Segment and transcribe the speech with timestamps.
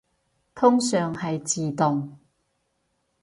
[0.55, 2.17] 通常係自動